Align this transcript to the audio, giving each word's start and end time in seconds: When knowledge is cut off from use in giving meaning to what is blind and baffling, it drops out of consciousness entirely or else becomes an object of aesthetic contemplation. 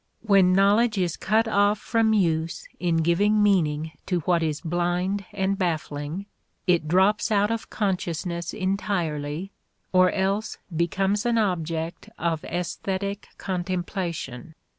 When 0.23 0.51
knowledge 0.51 0.97
is 0.97 1.15
cut 1.15 1.47
off 1.47 1.77
from 1.77 2.11
use 2.13 2.67
in 2.79 3.03
giving 3.03 3.43
meaning 3.43 3.91
to 4.07 4.21
what 4.21 4.41
is 4.41 4.59
blind 4.59 5.25
and 5.31 5.59
baffling, 5.59 6.25
it 6.65 6.87
drops 6.87 7.31
out 7.31 7.51
of 7.51 7.69
consciousness 7.69 8.51
entirely 8.51 9.51
or 9.93 10.09
else 10.09 10.57
becomes 10.75 11.23
an 11.27 11.37
object 11.37 12.09
of 12.17 12.43
aesthetic 12.45 13.27
contemplation. 13.37 14.55